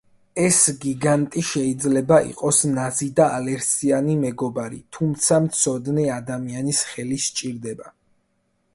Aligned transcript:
ეს 0.43 0.59
გიგანტი 0.85 1.43
შეიძლება 1.49 2.17
იყოს 2.29 2.63
ნაზი 2.71 3.09
და 3.21 3.29
ალერსიანი 3.35 4.17
მეგობარი, 4.25 4.83
თუმცა 4.99 5.41
მცოდნე 5.47 6.11
ადამიანის 6.19 6.85
ხელი 6.95 7.25
სჭირდება. 7.29 7.97